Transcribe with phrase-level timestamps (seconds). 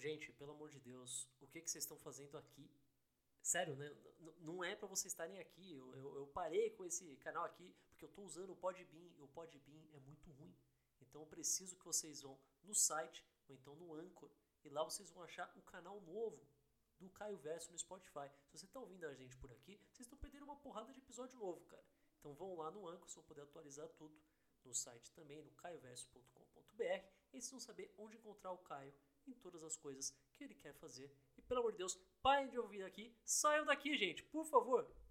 [0.00, 2.70] Gente, pelo amor de Deus, o que, que vocês estão fazendo aqui?
[3.42, 3.86] Sério, né?
[4.20, 5.74] N- não é pra vocês estarem aqui.
[5.74, 9.22] Eu, eu, eu parei com esse canal aqui porque eu tô usando o Podbean e
[9.22, 10.54] o Podbean é muito ruim.
[11.02, 14.30] Então eu preciso que vocês vão no site ou então no Anchor
[14.64, 16.40] e lá vocês vão achar o canal novo
[16.98, 18.30] do Caio Verso no Spotify.
[18.48, 21.38] Se você tá ouvindo a gente por aqui, vocês estão perdendo uma porrada de episódio
[21.38, 21.84] novo, cara.
[22.18, 24.14] Então vão lá no Anchor, vocês vão poder atualizar tudo.
[24.64, 26.39] No site também, no caioverso.com.br.
[27.48, 28.92] Vão saber onde encontrar o Caio
[29.26, 31.10] em todas as coisas que ele quer fazer.
[31.38, 33.14] E pelo amor de Deus, parem de ouvir aqui.
[33.24, 34.86] Saiam daqui, gente, por favor.